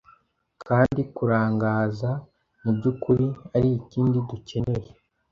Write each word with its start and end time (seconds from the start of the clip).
Kandi 0.65 1.01
kurangaza 1.15 2.09
mubyukuri 2.61 3.27
arikindi 3.55 4.17
dukeneye 4.29 4.89